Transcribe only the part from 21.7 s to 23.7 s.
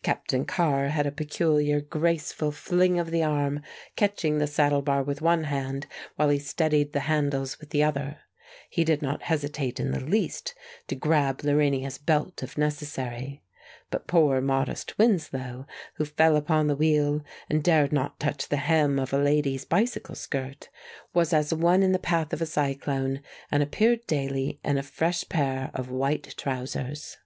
in the path of a cyclone, and